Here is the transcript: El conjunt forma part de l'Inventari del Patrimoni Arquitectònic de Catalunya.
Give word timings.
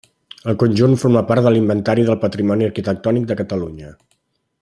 El 0.51 0.55
conjunt 0.61 0.95
forma 1.01 1.21
part 1.31 1.43
de 1.47 1.51
l'Inventari 1.55 2.07
del 2.09 2.19
Patrimoni 2.25 2.69
Arquitectònic 2.69 3.31
de 3.33 3.39
Catalunya. 3.43 3.93